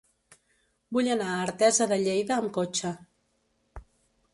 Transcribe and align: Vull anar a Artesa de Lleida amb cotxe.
Vull 0.97 1.11
anar 1.17 1.29
a 1.35 1.43
Artesa 1.49 1.89
de 1.95 2.01
Lleida 2.07 2.37
amb 2.41 2.53
cotxe. 2.59 2.97